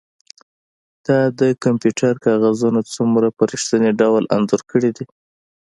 [1.05, 5.05] تا د کمپیوټر کاغذونه څومره په ریښتیني ډول انځور کړي دي